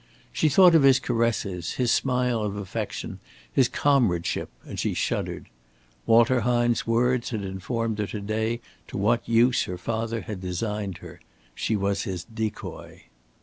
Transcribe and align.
She 0.33 0.49
thought 0.49 0.73
of 0.73 0.81
his 0.81 0.99
caresses, 0.99 1.73
his 1.73 1.91
smile 1.91 2.41
of 2.41 2.55
affection, 2.55 3.19
his 3.53 3.69
comradeship, 3.69 4.49
and 4.65 4.79
she 4.79 4.95
shuddered. 4.95 5.47
Walter 6.07 6.39
Hine's 6.41 6.87
words 6.87 7.29
had 7.29 7.43
informed 7.43 7.99
her 7.99 8.07
to 8.07 8.19
day 8.21 8.61
to 8.87 8.97
what 8.97 9.29
use 9.29 9.65
her 9.65 9.77
father 9.77 10.21
had 10.21 10.41
designed 10.41 10.97
her. 11.05 11.19
She 11.53 11.75
was 11.75 12.01
his 12.05 12.23
decoy. 12.23 13.03